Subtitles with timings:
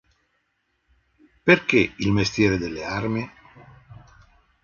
[1.43, 3.29] Perché "Il mestiere delle armi"?